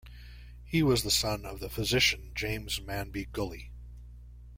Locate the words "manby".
2.81-3.25